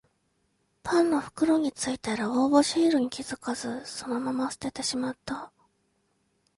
[0.81, 5.51] パンの袋についてる応募シールに気づかずそのまま捨ててしまった